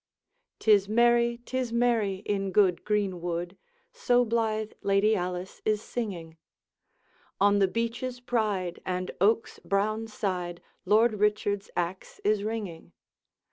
[0.57, 3.55] 'tis merry, 'tis merry, in good greenwood;
[3.93, 6.37] So blithe Lady Alice is singing;
[7.39, 12.93] On the beech's pride, and oak's brown side, Lord Richard's axe is ringing.